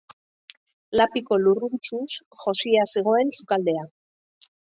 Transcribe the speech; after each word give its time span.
Lapiko 0.99 1.37
lurruntsuz 1.41 2.15
josia 2.45 2.87
zegoen 2.97 3.31
sukaldea. 3.39 3.87